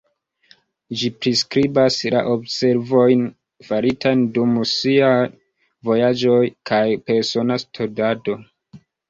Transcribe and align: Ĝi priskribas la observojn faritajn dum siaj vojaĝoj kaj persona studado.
Ĝi 0.99 1.09
priskribas 1.23 1.97
la 2.15 2.23
observojn 2.31 3.21
faritajn 3.67 4.25
dum 4.39 4.57
siaj 4.71 5.11
vojaĝoj 5.91 6.41
kaj 6.73 6.81
persona 7.13 7.61
studado. 7.67 8.37